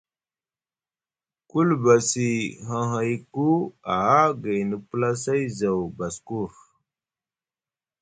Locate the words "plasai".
4.89-5.43